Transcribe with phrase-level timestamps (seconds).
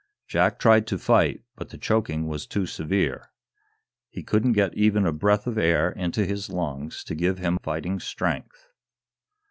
[0.27, 3.29] Jack tried to fight, but the choking was too severe.
[4.09, 7.99] He couldn't get even a breath of air into his lungs to give him fighting
[7.99, 8.71] strength.